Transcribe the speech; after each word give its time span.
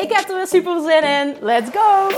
Ik 0.00 0.12
heb 0.12 0.28
er 0.28 0.36
weer 0.36 0.46
super 0.46 0.80
zin 0.80 1.02
in. 1.02 1.36
Let's 1.40 1.70
go! 1.72 2.08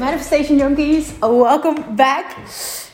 Manifestation 0.00 0.56
Junkies, 0.56 1.18
welcome 1.20 1.80
back. 1.94 2.24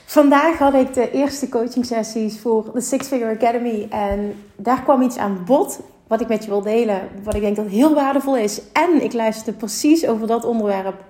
Vandaag 0.05 0.59
had 0.59 0.75
ik 0.75 0.95
de 0.95 1.11
eerste 1.11 1.49
coaching 1.49 1.87
sessies 1.87 2.41
voor 2.41 2.71
de 2.75 2.81
Six 2.81 3.07
Figure 3.07 3.35
Academy. 3.35 3.87
En 3.91 4.45
daar 4.57 4.83
kwam 4.83 5.03
iets 5.03 5.17
aan 5.17 5.43
bod 5.47 5.81
wat 6.07 6.21
ik 6.21 6.29
met 6.29 6.45
je 6.45 6.51
wil 6.51 6.63
delen. 6.63 7.09
Wat 7.23 7.35
ik 7.35 7.41
denk 7.41 7.57
dat 7.57 7.67
heel 7.67 7.95
waardevol 7.95 8.37
is. 8.37 8.61
En 8.73 9.03
ik 9.03 9.13
luisterde 9.13 9.59
precies 9.59 10.07
over 10.07 10.27
dat 10.27 10.45
onderwerp 10.45 11.05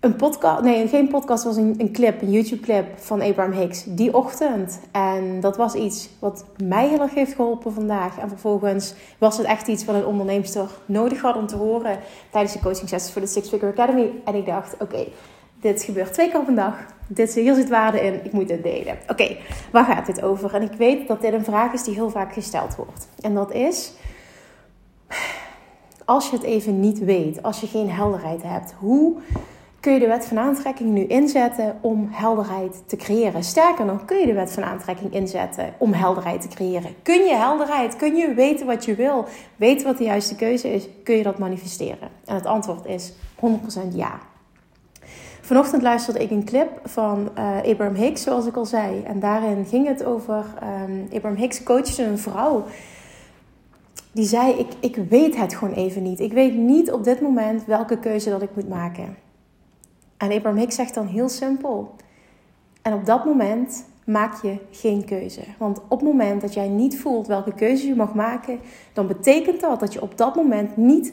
een 0.00 0.16
podcast, 0.16 0.62
nee, 0.62 0.88
geen 0.88 1.08
podcast, 1.08 1.44
was 1.44 1.56
een, 1.56 1.74
een 1.78 1.92
clip, 1.92 2.22
een 2.22 2.30
YouTube-clip 2.30 2.98
van 2.98 3.20
Abraham 3.20 3.52
Hicks 3.52 3.84
die 3.86 4.14
ochtend. 4.14 4.80
En 4.92 5.40
dat 5.40 5.56
was 5.56 5.74
iets 5.74 6.08
wat 6.18 6.44
mij 6.64 6.88
heel 6.88 7.00
erg 7.00 7.14
heeft 7.14 7.34
geholpen 7.34 7.72
vandaag. 7.72 8.18
En 8.18 8.28
vervolgens 8.28 8.94
was 9.18 9.36
het 9.36 9.46
echt 9.46 9.66
iets 9.66 9.84
wat 9.84 9.94
een 9.94 10.06
onderneemster 10.06 10.70
nodig 10.86 11.20
had 11.20 11.36
om 11.36 11.46
te 11.46 11.56
horen 11.56 11.98
tijdens 12.30 12.52
de 12.52 12.60
coaching 12.60 12.88
sessies 12.88 13.12
voor 13.12 13.20
de 13.20 13.26
Six 13.26 13.48
Figure 13.48 13.72
Academy. 13.72 14.10
En 14.24 14.34
ik 14.34 14.46
dacht, 14.46 14.74
oké, 14.78 15.06
dit 15.60 15.82
gebeurt 15.82 16.12
twee 16.12 16.30
keer 16.30 16.40
op 16.40 16.48
een 16.48 16.54
dag. 16.54 16.74
Dit, 17.06 17.34
hier 17.34 17.54
zit 17.54 17.68
waarde 17.68 18.00
in, 18.00 18.24
ik 18.24 18.32
moet 18.32 18.48
dit 18.48 18.62
delen. 18.62 18.98
Oké, 19.08 19.36
waar 19.72 19.84
gaat 19.84 20.06
dit 20.06 20.22
over? 20.22 20.54
En 20.54 20.62
ik 20.62 20.72
weet 20.72 21.08
dat 21.08 21.20
dit 21.20 21.32
een 21.32 21.44
vraag 21.44 21.72
is 21.72 21.84
die 21.84 21.94
heel 21.94 22.10
vaak 22.10 22.32
gesteld 22.32 22.76
wordt. 22.76 23.08
En 23.20 23.34
dat 23.34 23.52
is, 23.52 23.92
als 26.04 26.30
je 26.30 26.36
het 26.36 26.44
even 26.44 26.80
niet 26.80 26.98
weet, 26.98 27.42
als 27.42 27.60
je 27.60 27.66
geen 27.66 27.90
helderheid 27.90 28.42
hebt, 28.42 28.74
hoe 28.78 29.16
kun 29.80 29.92
je 29.92 29.98
de 29.98 30.06
wet 30.06 30.26
van 30.26 30.38
aantrekking 30.38 30.90
nu 30.90 31.06
inzetten 31.06 31.78
om 31.80 32.08
helderheid 32.10 32.82
te 32.86 32.96
creëren. 32.96 33.44
Sterker 33.44 33.84
nog, 33.84 34.04
kun 34.04 34.18
je 34.18 34.26
de 34.26 34.32
wet 34.32 34.52
van 34.52 34.64
aantrekking 34.64 35.14
inzetten 35.14 35.74
om 35.78 35.92
helderheid 35.92 36.40
te 36.40 36.48
creëren. 36.48 36.94
Kun 37.02 37.24
je 37.24 37.34
helderheid, 37.34 37.96
kun 37.96 38.16
je 38.16 38.34
weten 38.34 38.66
wat 38.66 38.84
je 38.84 38.94
wil, 38.94 39.24
weten 39.56 39.86
wat 39.86 39.98
de 39.98 40.04
juiste 40.04 40.36
keuze 40.36 40.72
is, 40.72 40.88
kun 41.04 41.16
je 41.16 41.22
dat 41.22 41.38
manifesteren? 41.38 42.08
En 42.24 42.34
het 42.34 42.46
antwoord 42.46 42.86
is 42.86 43.12
100% 43.36 43.94
ja. 43.94 44.18
Vanochtend 45.40 45.82
luisterde 45.82 46.22
ik 46.22 46.30
een 46.30 46.44
clip 46.44 46.80
van 46.84 47.30
uh, 47.38 47.56
Abraham 47.70 47.94
Hicks, 47.94 48.22
zoals 48.22 48.46
ik 48.46 48.56
al 48.56 48.66
zei. 48.66 49.02
En 49.02 49.20
daarin 49.20 49.66
ging 49.66 49.86
het 49.86 50.04
over, 50.04 50.44
um, 50.84 51.08
Abraham 51.12 51.38
Hicks 51.38 51.62
coachte 51.62 52.04
een 52.04 52.18
vrouw 52.18 52.64
die 54.12 54.26
zei, 54.26 54.52
ik, 54.52 54.66
ik 54.80 54.96
weet 55.08 55.36
het 55.36 55.54
gewoon 55.54 55.74
even 55.74 56.02
niet. 56.02 56.20
Ik 56.20 56.32
weet 56.32 56.54
niet 56.54 56.92
op 56.92 57.04
dit 57.04 57.20
moment 57.20 57.64
welke 57.64 57.98
keuze 57.98 58.30
dat 58.30 58.42
ik 58.42 58.54
moet 58.54 58.68
maken. 58.68 59.16
En 60.20 60.32
Abraham 60.32 60.58
Hicks 60.58 60.74
zegt 60.74 60.94
dan 60.94 61.06
heel 61.06 61.28
simpel. 61.28 61.94
En 62.82 62.92
op 62.92 63.06
dat 63.06 63.24
moment 63.24 63.84
maak 64.04 64.42
je 64.42 64.58
geen 64.70 65.04
keuze. 65.04 65.40
Want 65.58 65.80
op 65.88 66.00
het 66.00 66.08
moment 66.08 66.40
dat 66.40 66.54
jij 66.54 66.68
niet 66.68 66.98
voelt 66.98 67.26
welke 67.26 67.54
keuze 67.54 67.86
je 67.86 67.94
mag 67.94 68.14
maken, 68.14 68.58
dan 68.92 69.06
betekent 69.06 69.60
dat 69.60 69.80
dat 69.80 69.92
je 69.92 70.02
op 70.02 70.18
dat 70.18 70.34
moment 70.34 70.76
niet 70.76 71.12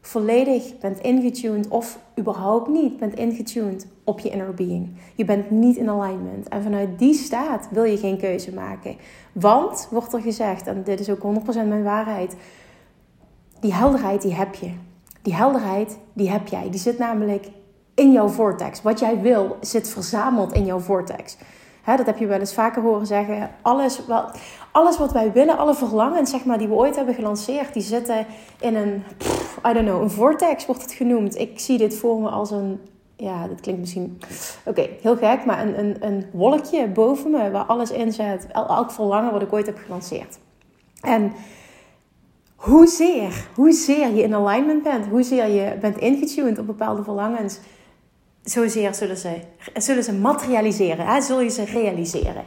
volledig 0.00 0.78
bent 0.78 1.00
ingetuned 1.00 1.68
of 1.68 1.98
überhaupt 2.18 2.68
niet 2.68 2.96
bent 2.96 3.14
ingetuned 3.14 3.86
op 4.04 4.20
je 4.20 4.30
inner 4.30 4.54
being. 4.54 4.96
Je 5.14 5.24
bent 5.24 5.50
niet 5.50 5.76
in 5.76 5.88
alignment. 5.88 6.48
En 6.48 6.62
vanuit 6.62 6.98
die 6.98 7.14
staat 7.14 7.68
wil 7.70 7.84
je 7.84 7.96
geen 7.96 8.18
keuze 8.18 8.52
maken. 8.52 8.96
Want, 9.32 9.88
wordt 9.90 10.12
er 10.12 10.20
gezegd, 10.20 10.66
en 10.66 10.82
dit 10.84 11.00
is 11.00 11.10
ook 11.10 11.22
100% 11.22 11.46
mijn 11.54 11.82
waarheid, 11.82 12.36
die 13.60 13.74
helderheid 13.74 14.22
die 14.22 14.34
heb 14.34 14.54
je. 14.54 14.70
Die 15.22 15.34
helderheid 15.34 15.98
die 16.12 16.30
heb 16.30 16.48
jij. 16.48 16.70
Die 16.70 16.80
zit 16.80 16.98
namelijk 16.98 17.46
in 17.94 18.12
jouw 18.12 18.28
vortex. 18.28 18.82
Wat 18.82 18.98
jij 18.98 19.20
wil 19.20 19.56
zit 19.60 19.88
verzameld 19.88 20.52
in 20.52 20.64
jouw 20.64 20.78
vortex. 20.78 21.36
dat 21.84 22.06
heb 22.06 22.18
je 22.18 22.26
wel 22.26 22.38
eens 22.38 22.54
vaker 22.54 22.82
horen 22.82 23.06
zeggen. 23.06 23.50
Alles 23.62 24.06
wat, 24.06 24.38
alles 24.72 24.98
wat 24.98 25.12
wij 25.12 25.32
willen, 25.32 25.58
alle 25.58 25.74
verlangens 25.74 26.30
zeg 26.30 26.44
maar, 26.44 26.58
die 26.58 26.68
we 26.68 26.74
ooit 26.74 26.96
hebben 26.96 27.14
gelanceerd, 27.14 27.72
die 27.72 27.82
zitten 27.82 28.26
in 28.60 28.74
een, 28.74 29.02
I 29.68 29.72
don't 29.72 29.86
know, 29.86 30.02
een 30.02 30.10
vortex 30.10 30.66
wordt 30.66 30.82
het 30.82 30.92
genoemd. 30.92 31.38
Ik 31.38 31.60
zie 31.60 31.78
dit 31.78 31.96
voor 31.96 32.20
me 32.20 32.28
als 32.28 32.50
een, 32.50 32.80
ja, 33.16 33.48
dat 33.48 33.60
klinkt 33.60 33.80
misschien, 33.80 34.20
oké, 34.64 34.88
heel 35.00 35.16
gek, 35.16 35.44
maar 35.44 35.62
een, 35.62 35.78
een, 35.78 35.96
een 36.00 36.26
wolkje 36.32 36.88
boven 36.88 37.30
me 37.30 37.50
waar 37.50 37.64
alles 37.64 37.90
in 37.90 38.12
zit. 38.12 38.46
Elk 38.52 38.90
verlangen 38.90 39.32
wat 39.32 39.42
ik 39.42 39.52
ooit 39.52 39.66
heb 39.66 39.78
gelanceerd. 39.84 40.38
En 41.00 41.32
hoezeer, 42.56 43.48
hoezeer 43.54 44.14
je 44.14 44.22
in 44.22 44.34
alignment 44.34 44.82
bent, 44.82 45.06
hoezeer 45.06 45.48
je 45.48 45.76
bent 45.80 45.98
ingetuned 45.98 46.58
op 46.58 46.66
bepaalde 46.66 47.02
verlangens 47.02 47.58
zozeer 48.44 48.94
zullen 48.94 49.16
ze, 49.16 49.40
zullen 49.76 50.04
ze 50.04 50.12
materialiseren, 50.12 51.06
hè? 51.06 51.20
zul 51.20 51.40
je 51.40 51.50
ze 51.50 51.64
realiseren. 51.64 52.44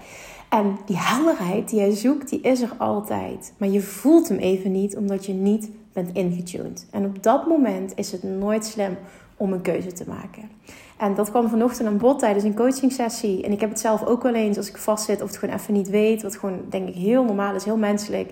En 0.49 0.77
die 0.85 0.97
helderheid 0.97 1.69
die 1.69 1.79
jij 1.79 1.95
zoekt, 1.95 2.29
die 2.29 2.41
is 2.41 2.61
er 2.61 2.71
altijd. 2.77 3.53
Maar 3.57 3.69
je 3.69 3.81
voelt 3.81 4.27
hem 4.27 4.37
even 4.37 4.71
niet, 4.71 4.97
omdat 4.97 5.25
je 5.25 5.33
niet 5.33 5.69
bent 5.93 6.13
ingetuned. 6.13 6.87
En 6.91 7.05
op 7.05 7.23
dat 7.23 7.47
moment 7.47 7.91
is 7.95 8.11
het 8.11 8.23
nooit 8.23 8.65
slim 8.65 8.97
om 9.37 9.53
een 9.53 9.61
keuze 9.61 9.93
te 9.93 10.03
maken. 10.07 10.49
En 10.97 11.15
dat 11.15 11.29
kwam 11.29 11.49
vanochtend 11.49 11.87
aan 11.87 11.97
bod 11.97 12.19
tijdens 12.19 12.43
een 12.43 12.55
coaching 12.55 12.91
sessie. 12.91 13.43
En 13.43 13.51
ik 13.51 13.59
heb 13.59 13.69
het 13.69 13.79
zelf 13.79 14.05
ook 14.05 14.23
wel 14.23 14.33
eens 14.33 14.57
als 14.57 14.69
ik 14.69 14.77
vastzit 14.77 15.21
of 15.21 15.27
het 15.27 15.37
gewoon 15.37 15.55
even 15.55 15.73
niet 15.73 15.89
weet. 15.89 16.21
Wat 16.21 16.37
gewoon, 16.37 16.59
denk 16.69 16.87
ik, 16.87 16.95
heel 16.95 17.23
normaal 17.23 17.55
is, 17.55 17.63
heel 17.63 17.77
menselijk 17.77 18.31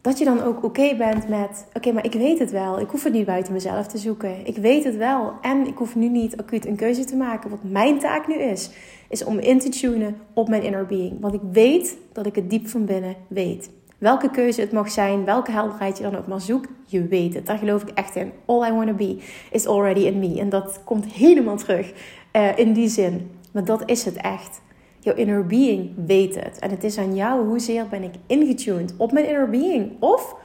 dat 0.00 0.18
je 0.18 0.24
dan 0.24 0.42
ook 0.42 0.64
oké 0.64 0.96
bent 0.96 1.28
met: 1.28 1.66
oké, 1.74 1.92
maar 1.92 2.04
ik 2.04 2.12
weet 2.12 2.38
het 2.38 2.50
wel. 2.50 2.80
Ik 2.80 2.90
hoef 2.90 3.04
het 3.04 3.12
niet 3.12 3.26
buiten 3.26 3.52
mezelf 3.52 3.86
te 3.86 3.98
zoeken. 3.98 4.46
Ik 4.46 4.56
weet 4.56 4.84
het 4.84 4.96
wel. 4.96 5.32
En 5.40 5.66
ik 5.66 5.76
hoef 5.76 5.96
nu 5.96 6.08
niet 6.08 6.36
acuut 6.36 6.66
een 6.66 6.76
keuze 6.76 7.04
te 7.04 7.16
maken. 7.16 7.50
Wat 7.50 7.62
mijn 7.62 7.98
taak 7.98 8.28
nu 8.28 8.34
is, 8.34 8.70
is 9.08 9.24
om 9.24 9.38
in 9.38 9.58
te 9.58 9.68
tunen 9.68 10.16
op 10.34 10.48
mijn 10.48 10.62
inner 10.62 10.86
being. 10.86 11.20
Want 11.20 11.34
ik 11.34 11.40
weet 11.52 11.96
dat 12.12 12.26
ik 12.26 12.34
het 12.34 12.50
diep 12.50 12.68
van 12.68 12.84
binnen 12.84 13.14
weet. 13.28 13.70
Welke 13.98 14.30
keuze 14.30 14.60
het 14.60 14.72
mag 14.72 14.90
zijn, 14.90 15.24
welke 15.24 15.50
helderheid 15.50 15.96
je 15.96 16.02
dan 16.02 16.16
ook 16.16 16.26
maar 16.26 16.40
zoekt, 16.40 16.68
je 16.86 17.06
weet 17.06 17.34
het. 17.34 17.46
Daar 17.46 17.58
geloof 17.58 17.82
ik 17.82 17.88
echt 17.88 18.16
in. 18.16 18.32
All 18.44 18.68
I 18.68 18.72
want 18.72 18.86
to 18.86 18.94
be 18.94 19.18
is 19.50 19.66
already 19.66 20.00
in 20.00 20.18
me. 20.18 20.40
En 20.40 20.48
dat 20.48 20.80
komt 20.84 21.04
helemaal 21.12 21.56
terug 21.56 21.92
uh, 22.32 22.58
in 22.58 22.72
die 22.72 22.88
zin. 22.88 23.30
Maar 23.52 23.64
dat 23.64 23.82
is 23.84 24.04
het 24.04 24.16
echt. 24.16 24.60
Jouw 25.00 25.14
inner 25.14 25.46
being 25.46 25.90
weet 26.06 26.34
het. 26.34 26.58
En 26.58 26.70
het 26.70 26.84
is 26.84 26.98
aan 26.98 27.14
jou 27.14 27.46
hoezeer 27.46 27.88
ben 27.88 28.02
ik 28.02 28.14
ingetuned 28.26 28.94
op 28.96 29.12
mijn 29.12 29.26
inner 29.26 29.50
being. 29.50 29.90
Of 29.98 30.36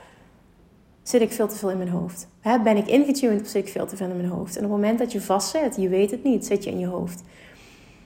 zit 1.03 1.21
ik 1.21 1.31
veel 1.31 1.47
te 1.47 1.55
veel 1.55 1.69
in 1.69 1.77
mijn 1.77 1.89
hoofd? 1.89 2.27
ben 2.63 2.77
ik 2.77 2.88
ingetuned 2.88 3.41
of 3.41 3.47
zit 3.47 3.65
ik 3.65 3.71
veel 3.71 3.85
te 3.85 3.95
veel 3.95 4.09
in 4.09 4.17
mijn 4.17 4.29
hoofd? 4.29 4.57
En 4.57 4.65
op 4.65 4.71
het 4.71 4.79
moment 4.79 4.99
dat 4.99 5.11
je 5.11 5.21
vastzit, 5.21 5.75
je 5.75 5.89
weet 5.89 6.11
het 6.11 6.23
niet, 6.23 6.45
zit 6.45 6.63
je 6.63 6.69
in 6.69 6.79
je 6.79 6.88
hoofd. 6.88 7.23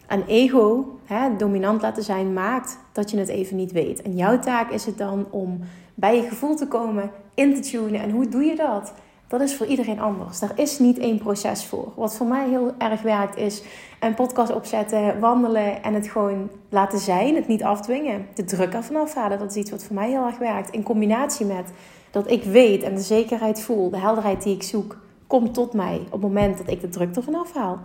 En 0.07 0.23
ego, 0.27 0.99
dominant 1.37 1.81
laten 1.81 2.03
zijn, 2.03 2.33
maakt 2.33 2.77
dat 2.91 3.11
je 3.11 3.17
het 3.17 3.27
even 3.27 3.55
niet 3.55 3.71
weet. 3.71 4.01
En 4.01 4.15
jouw 4.15 4.39
taak 4.39 4.71
is 4.71 4.85
het 4.85 4.97
dan 4.97 5.25
om 5.29 5.59
bij 5.95 6.15
je 6.15 6.27
gevoel 6.27 6.55
te 6.55 6.67
komen, 6.67 7.11
in 7.33 7.53
te 7.53 7.59
tunen. 7.59 8.01
En 8.01 8.11
hoe 8.11 8.27
doe 8.27 8.43
je 8.43 8.55
dat? 8.55 8.93
Dat 9.29 9.41
is 9.41 9.55
voor 9.55 9.65
iedereen 9.65 9.99
anders. 9.99 10.39
Daar 10.39 10.51
is 10.55 10.79
niet 10.79 10.97
één 10.97 11.17
proces 11.17 11.65
voor. 11.65 11.91
Wat 11.95 12.15
voor 12.15 12.27
mij 12.27 12.49
heel 12.49 12.73
erg 12.77 13.01
werkt 13.01 13.37
is 13.37 13.63
een 13.99 14.13
podcast 14.13 14.53
opzetten, 14.53 15.19
wandelen 15.19 15.83
en 15.83 15.93
het 15.93 16.07
gewoon 16.07 16.49
laten 16.69 16.99
zijn. 16.99 17.35
Het 17.35 17.47
niet 17.47 17.63
afdwingen. 17.63 18.27
De 18.33 18.43
druk 18.43 18.73
ervan 18.73 18.95
afhalen. 18.95 19.39
Dat 19.39 19.49
is 19.49 19.55
iets 19.55 19.71
wat 19.71 19.83
voor 19.83 19.95
mij 19.95 20.09
heel 20.09 20.25
erg 20.25 20.37
werkt. 20.37 20.69
In 20.69 20.83
combinatie 20.83 21.45
met 21.45 21.71
dat 22.11 22.31
ik 22.31 22.43
weet 22.43 22.83
en 22.83 22.95
de 22.95 23.01
zekerheid 23.01 23.61
voel, 23.61 23.89
de 23.89 23.99
helderheid 23.99 24.43
die 24.43 24.55
ik 24.55 24.63
zoek, 24.63 24.97
komt 25.27 25.53
tot 25.53 25.73
mij 25.73 26.01
op 26.05 26.11
het 26.11 26.21
moment 26.21 26.57
dat 26.57 26.69
ik 26.69 26.81
de 26.81 26.89
druk 26.89 27.15
ervan 27.15 27.35
afhaal. 27.35 27.79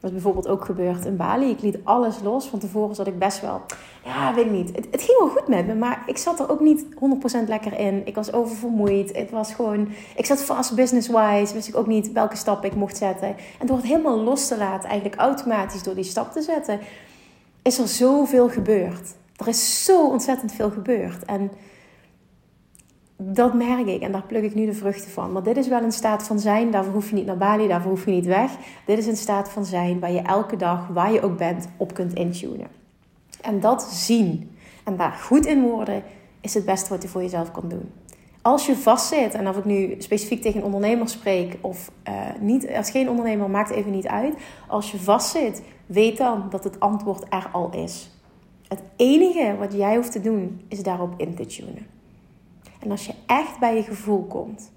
Dat 0.00 0.10
is 0.10 0.16
bijvoorbeeld 0.16 0.48
ook 0.48 0.64
gebeurd 0.64 1.04
in 1.04 1.16
Bali. 1.16 1.50
Ik 1.50 1.60
liet 1.60 1.78
alles 1.84 2.20
los. 2.22 2.46
Van 2.46 2.58
tevoren 2.58 2.94
zat 2.94 3.06
ik 3.06 3.18
best 3.18 3.40
wel, 3.40 3.62
ja, 4.04 4.34
weet 4.34 4.44
ik 4.44 4.50
niet. 4.50 4.76
Het, 4.90 5.02
ging 5.02 5.18
wel 5.18 5.28
goed 5.28 5.48
met 5.48 5.66
me, 5.66 5.74
maar 5.74 6.02
ik 6.06 6.16
zat 6.16 6.40
er 6.40 6.50
ook 6.50 6.60
niet 6.60 6.84
100% 7.44 7.48
lekker 7.48 7.78
in. 7.78 8.06
Ik 8.06 8.14
was 8.14 8.32
oververmoeid. 8.32 9.16
Het 9.16 9.30
was 9.30 9.54
gewoon, 9.54 9.88
ik 10.16 10.26
zat 10.26 10.42
vast 10.42 10.74
business-wise. 10.74 11.54
Wist 11.54 11.68
ik 11.68 11.76
ook 11.76 11.86
niet 11.86 12.12
welke 12.12 12.36
stap 12.36 12.64
ik 12.64 12.74
mocht 12.74 12.96
zetten. 12.96 13.36
En 13.58 13.66
door 13.66 13.76
het 13.76 13.86
helemaal 13.86 14.20
los 14.20 14.48
te 14.48 14.58
laten, 14.58 14.88
eigenlijk 14.88 15.20
automatisch 15.20 15.82
door 15.82 15.94
die 15.94 16.04
stap 16.04 16.32
te 16.32 16.42
zetten, 16.42 16.80
is 17.62 17.78
er 17.78 17.88
zoveel 17.88 18.48
gebeurd. 18.48 19.14
Er 19.36 19.48
is 19.48 19.84
zo 19.84 20.06
ontzettend 20.06 20.52
veel 20.52 20.70
gebeurd. 20.70 21.24
En 21.24 21.50
dat 23.22 23.54
merk 23.54 23.86
ik 23.86 24.02
en 24.02 24.12
daar 24.12 24.26
pluk 24.26 24.42
ik 24.42 24.54
nu 24.54 24.66
de 24.66 24.72
vruchten 24.72 25.10
van. 25.10 25.32
Maar 25.32 25.42
dit 25.42 25.56
is 25.56 25.68
wel 25.68 25.82
een 25.82 25.92
staat 25.92 26.22
van 26.22 26.38
zijn. 26.38 26.70
Daarvoor 26.70 26.92
hoef 26.92 27.08
je 27.08 27.14
niet 27.14 27.26
naar 27.26 27.36
Bali, 27.36 27.68
daarvoor 27.68 27.90
hoef 27.90 28.04
je 28.04 28.10
niet 28.10 28.26
weg. 28.26 28.50
Dit 28.86 28.98
is 28.98 29.06
een 29.06 29.16
staat 29.16 29.48
van 29.48 29.64
zijn 29.64 30.00
waar 30.00 30.12
je 30.12 30.20
elke 30.20 30.56
dag, 30.56 30.88
waar 30.88 31.12
je 31.12 31.22
ook 31.22 31.36
bent, 31.36 31.68
op 31.76 31.94
kunt 31.94 32.14
intunen. 32.14 32.66
En 33.40 33.60
dat 33.60 33.82
zien 33.82 34.56
en 34.84 34.96
daar 34.96 35.12
goed 35.12 35.46
in 35.46 35.62
worden, 35.62 36.02
is 36.40 36.54
het 36.54 36.64
beste 36.64 36.88
wat 36.88 37.02
je 37.02 37.08
voor 37.08 37.22
jezelf 37.22 37.50
kan 37.50 37.68
doen. 37.68 37.92
Als 38.42 38.66
je 38.66 38.76
vastzit, 38.76 39.34
en 39.34 39.48
of 39.48 39.56
ik 39.56 39.64
nu 39.64 39.94
specifiek 39.98 40.42
tegen 40.42 40.58
een 40.58 40.66
ondernemer 40.66 41.08
spreek 41.08 41.58
of 41.60 41.90
uh, 42.08 42.14
niet, 42.40 42.70
als 42.72 42.90
geen 42.90 43.08
ondernemer, 43.08 43.50
maakt 43.50 43.70
even 43.70 43.90
niet 43.90 44.06
uit. 44.06 44.34
Als 44.68 44.90
je 44.90 44.98
vastzit, 44.98 45.62
weet 45.86 46.16
dan 46.16 46.46
dat 46.50 46.64
het 46.64 46.80
antwoord 46.80 47.24
er 47.28 47.48
al 47.52 47.70
is. 47.70 48.10
Het 48.68 48.82
enige 48.96 49.56
wat 49.58 49.72
jij 49.72 49.96
hoeft 49.96 50.12
te 50.12 50.20
doen, 50.20 50.60
is 50.68 50.82
daarop 50.82 51.14
in 51.16 51.34
te 51.34 51.46
tunen. 51.46 51.99
En 52.80 52.90
als 52.90 53.06
je 53.06 53.14
echt 53.26 53.58
bij 53.58 53.76
je 53.76 53.82
gevoel 53.82 54.22
komt, 54.22 54.72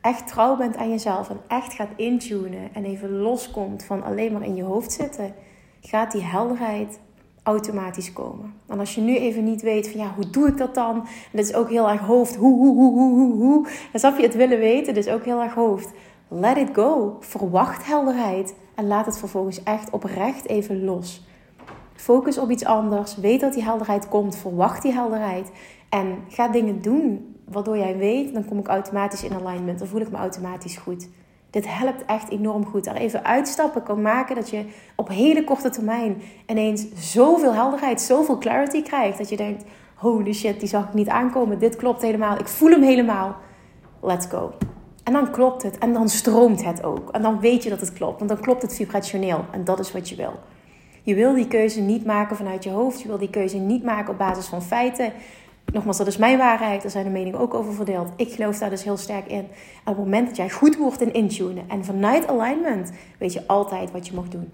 echt 0.00 0.26
trouw 0.26 0.56
bent 0.56 0.76
aan 0.76 0.90
jezelf 0.90 1.30
en 1.30 1.40
echt 1.48 1.72
gaat 1.72 1.90
intunen 1.96 2.74
en 2.74 2.84
even 2.84 3.10
loskomt 3.10 3.84
van 3.84 4.02
alleen 4.02 4.32
maar 4.32 4.44
in 4.44 4.54
je 4.54 4.62
hoofd 4.62 4.92
zitten, 4.92 5.34
gaat 5.80 6.12
die 6.12 6.22
helderheid 6.22 7.00
automatisch 7.42 8.12
komen. 8.12 8.54
En 8.66 8.78
als 8.78 8.94
je 8.94 9.00
nu 9.00 9.16
even 9.16 9.44
niet 9.44 9.62
weet 9.62 9.90
van 9.90 10.00
ja, 10.00 10.12
hoe 10.14 10.30
doe 10.30 10.48
ik 10.48 10.56
dat 10.56 10.74
dan? 10.74 10.96
En 10.96 11.06
dat 11.32 11.44
is 11.44 11.54
ook 11.54 11.70
heel 11.70 11.88
erg 11.88 12.00
hoofd. 12.00 12.36
Hoe, 12.36 12.58
hoe, 12.58 12.74
hoe, 12.74 12.92
hoe, 12.92 13.14
hoe, 13.14 13.34
hoe. 13.34 13.68
Snap 13.94 14.16
je 14.16 14.22
het 14.22 14.34
willen 14.34 14.58
weten, 14.58 14.94
is 14.94 15.08
ook 15.08 15.24
heel 15.24 15.42
erg 15.42 15.54
hoofd. 15.54 15.92
Let 16.28 16.56
it 16.56 16.68
go. 16.72 17.16
Verwacht 17.20 17.86
helderheid. 17.86 18.54
En 18.74 18.86
laat 18.86 19.06
het 19.06 19.18
vervolgens 19.18 19.62
echt 19.62 19.90
oprecht 19.90 20.48
even 20.48 20.84
los. 20.84 21.26
Focus 21.94 22.38
op 22.38 22.50
iets 22.50 22.64
anders. 22.64 23.16
Weet 23.16 23.40
dat 23.40 23.52
die 23.52 23.62
helderheid 23.62 24.08
komt. 24.08 24.36
Verwacht 24.36 24.82
die 24.82 24.92
helderheid. 24.92 25.50
En 25.88 26.24
ga 26.28 26.48
dingen 26.48 26.82
doen 26.82 27.36
waardoor 27.44 27.76
jij 27.76 27.96
weet, 27.96 28.34
dan 28.34 28.44
kom 28.44 28.58
ik 28.58 28.66
automatisch 28.66 29.24
in 29.24 29.32
alignment. 29.32 29.78
Dan 29.78 29.88
voel 29.88 30.00
ik 30.00 30.10
me 30.10 30.16
automatisch 30.16 30.76
goed. 30.76 31.08
Dit 31.50 31.76
helpt 31.76 32.04
echt 32.04 32.30
enorm 32.30 32.66
goed. 32.66 32.86
Er 32.86 32.96
even 32.96 33.24
uitstappen 33.24 33.82
kan 33.82 34.02
maken 34.02 34.34
dat 34.34 34.50
je 34.50 34.64
op 34.96 35.08
hele 35.08 35.44
korte 35.44 35.70
termijn 35.70 36.22
ineens 36.46 36.86
zoveel 36.94 37.54
helderheid, 37.54 38.00
zoveel 38.00 38.38
clarity 38.38 38.82
krijgt. 38.82 39.18
Dat 39.18 39.28
je 39.28 39.36
denkt: 39.36 39.64
holy 39.94 40.32
shit, 40.32 40.60
die 40.60 40.68
zag 40.68 40.88
ik 40.88 40.94
niet 40.94 41.08
aankomen. 41.08 41.58
Dit 41.58 41.76
klopt 41.76 42.02
helemaal. 42.02 42.38
Ik 42.38 42.48
voel 42.48 42.70
hem 42.70 42.82
helemaal. 42.82 43.36
Let's 44.00 44.26
go. 44.26 44.52
En 45.04 45.12
dan 45.12 45.30
klopt 45.30 45.62
het. 45.62 45.78
En 45.78 45.92
dan 45.92 46.08
stroomt 46.08 46.64
het 46.64 46.84
ook. 46.84 47.10
En 47.10 47.22
dan 47.22 47.40
weet 47.40 47.62
je 47.62 47.70
dat 47.70 47.80
het 47.80 47.92
klopt. 47.92 48.18
Want 48.18 48.30
dan 48.30 48.40
klopt 48.40 48.62
het 48.62 48.74
vibrationeel. 48.74 49.44
En 49.50 49.64
dat 49.64 49.78
is 49.78 49.92
wat 49.92 50.08
je 50.08 50.16
wil. 50.16 50.32
Je 51.02 51.14
wil 51.14 51.34
die 51.34 51.48
keuze 51.48 51.80
niet 51.80 52.04
maken 52.04 52.36
vanuit 52.36 52.64
je 52.64 52.70
hoofd. 52.70 53.00
Je 53.00 53.08
wil 53.08 53.18
die 53.18 53.30
keuze 53.30 53.56
niet 53.56 53.84
maken 53.84 54.12
op 54.12 54.18
basis 54.18 54.46
van 54.46 54.62
feiten. 54.62 55.12
Nogmaals, 55.72 55.96
dat 55.96 56.06
is 56.06 56.16
mijn 56.16 56.38
waarheid. 56.38 56.82
Daar 56.82 56.90
zijn 56.90 57.04
de 57.04 57.10
meningen 57.10 57.38
ook 57.38 57.54
over 57.54 57.74
verdeeld. 57.74 58.08
Ik 58.16 58.32
geloof 58.32 58.58
daar 58.58 58.70
dus 58.70 58.84
heel 58.84 58.96
sterk 58.96 59.26
in. 59.26 59.46
En 59.84 59.92
op 59.92 59.96
het 59.96 59.96
moment 59.96 60.26
dat 60.26 60.36
jij 60.36 60.50
goed 60.50 60.76
wordt 60.76 61.00
in 61.00 61.12
intunen 61.12 61.64
en 61.68 61.84
vanuit 61.84 62.28
alignment, 62.28 62.90
weet 63.18 63.32
je 63.32 63.46
altijd 63.46 63.90
wat 63.90 64.06
je 64.06 64.14
mag 64.14 64.28
doen. 64.28 64.50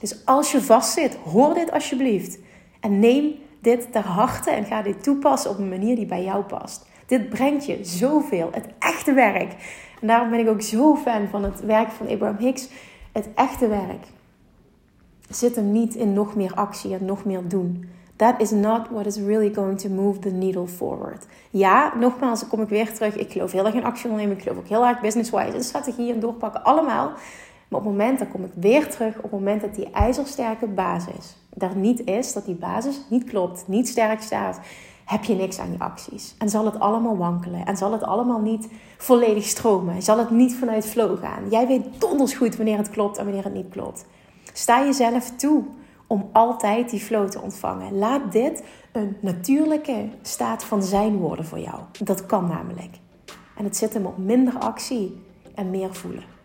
Dus 0.00 0.24
als 0.24 0.52
je 0.52 0.60
vastzit, 0.60 1.16
hoor 1.16 1.54
dit 1.54 1.70
alsjeblieft. 1.70 2.38
En 2.80 2.98
neem 2.98 3.34
dit 3.60 3.92
ter 3.92 4.06
harte 4.06 4.50
en 4.50 4.64
ga 4.64 4.82
dit 4.82 5.02
toepassen 5.02 5.50
op 5.50 5.58
een 5.58 5.68
manier 5.68 5.96
die 5.96 6.06
bij 6.06 6.24
jou 6.24 6.44
past. 6.44 6.86
Dit 7.06 7.28
brengt 7.28 7.66
je 7.66 7.78
zoveel. 7.82 8.48
Het 8.52 8.66
echte 8.78 9.12
werk. 9.12 9.52
En 10.00 10.06
daarom 10.06 10.30
ben 10.30 10.38
ik 10.38 10.48
ook 10.48 10.62
zo 10.62 10.96
fan 10.96 11.28
van 11.28 11.44
het 11.44 11.60
werk 11.60 11.90
van 11.90 12.08
Abraham 12.08 12.36
Hicks. 12.36 12.68
Het 13.12 13.28
echte 13.34 13.68
werk 13.68 14.06
zit 15.30 15.56
hem 15.56 15.72
niet 15.72 15.94
in 15.94 16.12
nog 16.12 16.34
meer 16.34 16.54
actie 16.54 16.94
en 16.94 17.04
nog 17.04 17.24
meer 17.24 17.48
doen. 17.48 17.88
That 18.18 18.40
is 18.40 18.50
not 18.50 18.88
what 18.90 19.06
is 19.06 19.16
really 19.16 19.54
going 19.54 19.80
to 19.80 19.88
move 19.88 20.18
the 20.18 20.30
needle 20.30 20.66
forward. 20.66 21.26
Ja, 21.50 21.92
nogmaals, 21.96 22.40
dan 22.40 22.48
kom 22.48 22.60
ik 22.60 22.68
weer 22.68 22.94
terug. 22.94 23.16
Ik 23.16 23.32
geloof 23.32 23.52
heel 23.52 23.64
erg 23.64 23.74
in 23.74 23.84
actie 23.84 24.04
ondernemen. 24.04 24.36
Ik 24.36 24.42
geloof 24.42 24.58
ook 24.58 24.68
heel 24.68 24.86
erg 24.86 25.00
business-wise 25.00 25.54
in 25.54 25.62
strategie 25.62 26.12
en 26.12 26.20
doorpakken. 26.20 26.64
Allemaal. 26.64 27.06
Maar 27.68 27.80
op 27.80 27.86
het 27.86 27.96
moment, 27.96 28.18
dan 28.18 28.28
kom 28.28 28.44
ik 28.44 28.50
weer 28.54 28.88
terug. 28.88 29.16
Op 29.16 29.22
het 29.22 29.30
moment 29.30 29.60
dat 29.60 29.74
die 29.74 29.90
ijzersterke 29.90 30.66
basis 30.66 31.36
daar 31.54 31.76
niet 31.76 32.06
is, 32.06 32.32
dat 32.32 32.44
die 32.44 32.54
basis 32.54 33.00
niet 33.08 33.24
klopt, 33.24 33.64
niet 33.66 33.88
sterk 33.88 34.20
staat, 34.22 34.60
heb 35.04 35.24
je 35.24 35.34
niks 35.34 35.58
aan 35.58 35.70
die 35.70 35.80
acties. 35.80 36.34
En 36.38 36.48
zal 36.48 36.64
het 36.64 36.80
allemaal 36.80 37.16
wankelen. 37.16 37.66
En 37.66 37.76
zal 37.76 37.92
het 37.92 38.02
allemaal 38.02 38.40
niet 38.40 38.68
volledig 38.96 39.44
stromen. 39.44 40.02
Zal 40.02 40.18
het 40.18 40.30
niet 40.30 40.54
vanuit 40.54 40.86
flow 40.86 41.18
gaan. 41.18 41.48
Jij 41.50 41.66
weet 41.66 41.86
donders 41.98 42.34
goed 42.34 42.56
wanneer 42.56 42.78
het 42.78 42.90
klopt 42.90 43.18
en 43.18 43.24
wanneer 43.24 43.44
het 43.44 43.54
niet 43.54 43.68
klopt. 43.70 44.06
Sta 44.52 44.84
jezelf 44.84 45.30
toe 45.30 45.64
om 46.08 46.28
altijd 46.32 46.90
die 46.90 47.00
flow 47.00 47.28
te 47.28 47.40
ontvangen. 47.40 47.98
Laat 47.98 48.32
dit 48.32 48.64
een 48.92 49.16
natuurlijke 49.20 50.08
staat 50.22 50.64
van 50.64 50.82
zijn 50.82 51.16
worden 51.16 51.44
voor 51.44 51.58
jou. 51.58 51.80
Dat 52.02 52.26
kan 52.26 52.46
namelijk. 52.46 52.96
En 53.56 53.64
het 53.64 53.76
zit 53.76 53.94
hem 53.94 54.06
op 54.06 54.18
minder 54.18 54.58
actie 54.58 55.22
en 55.54 55.70
meer 55.70 55.94
voelen. 55.94 56.37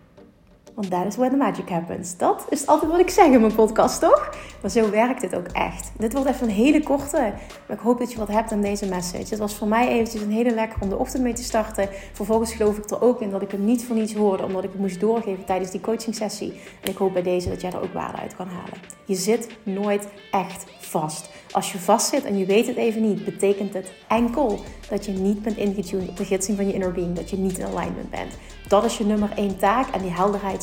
Want 0.76 0.90
that 0.90 1.06
is 1.06 1.16
where 1.16 1.32
the 1.32 1.38
magic 1.38 1.70
happens. 1.70 2.18
Dat 2.18 2.46
is 2.50 2.68
altijd 2.68 2.92
wat 2.92 3.00
ik 3.00 3.10
zeg 3.10 3.26
in 3.26 3.42
mijn 3.42 3.56
podcast, 3.56 4.00
toch? 4.00 4.30
Maar 4.62 4.72
zo 4.72 4.90
werkt 4.90 5.22
het 5.22 5.36
ook 5.36 5.48
echt. 5.48 5.92
Dit 5.98 6.14
wordt 6.14 6.30
even 6.30 6.48
een 6.48 6.54
hele 6.54 6.84
korte. 6.84 7.34
Maar 7.68 7.78
ik 7.78 7.84
hoop 7.84 8.00
dat 8.00 8.12
je 8.12 8.18
wat 8.18 8.28
hebt 8.28 8.52
aan 8.52 8.62
deze 8.62 8.86
message. 8.86 9.30
Het 9.30 9.40
was 9.40 9.56
voor 9.56 9.68
mij 9.68 9.88
eventjes 9.88 10.22
een 10.22 10.32
hele 10.32 10.54
lekker 10.54 10.82
om 10.82 10.90
de 10.90 10.98
ochtend 10.98 11.24
mee 11.24 11.34
te 11.34 11.44
starten. 11.44 11.90
Vervolgens 12.14 12.54
geloof 12.54 12.78
ik 12.78 12.90
er 12.90 13.02
ook 13.02 13.22
in 13.22 13.30
dat 13.30 13.42
ik 13.42 13.52
het 13.52 13.60
niet 13.60 13.86
voor 13.86 13.96
niets 13.96 14.14
hoorde. 14.14 14.44
Omdat 14.44 14.64
ik 14.64 14.72
het 14.72 14.80
moest 14.80 15.00
doorgeven 15.00 15.46
tijdens 15.46 15.72
die 15.72 15.82
coaching 15.82 16.16
sessie. 16.16 16.54
En 16.82 16.92
ik 16.92 16.98
hoop 16.98 17.14
bij 17.14 17.24
deze 17.24 17.50
dat 17.50 17.62
jij 17.62 17.72
er 17.72 17.82
ook 17.82 17.94
waarde 17.94 18.18
uit 18.18 18.36
kan 18.36 18.48
halen. 18.48 18.78
Je 19.06 19.16
zit 19.16 19.48
nooit 19.64 20.08
echt 20.32 20.66
vast. 20.80 21.30
Als 21.52 21.72
je 21.72 21.80
vastzit 21.80 22.24
en 22.24 22.38
je 22.38 22.46
weet 22.46 22.68
het 22.68 22.76
even 22.76 23.02
niet, 23.02 23.26
betekent 23.26 23.74
het 23.74 23.92
enkel 24.08 24.60
dat 24.90 25.06
je 25.06 25.12
niet 25.12 25.42
bent 25.42 25.58
ingetuned 25.58 26.10
op 26.10 26.18
de 26.18 26.26
gidsing 26.26 26.58
van 26.58 26.68
je 26.68 26.74
inner 26.74 26.92
being. 26.92 27.16
Dat 27.16 27.30
je 27.30 27.38
niet 27.38 27.58
in 27.58 27.66
alignment 27.66 28.10
bent. 28.10 28.38
Dat 28.68 28.84
is 28.84 28.98
je 28.98 29.06
nummer 29.06 29.30
één 29.36 29.58
taak 29.58 29.90
en 29.90 30.02
die 30.02 30.12
helderheid 30.12 30.63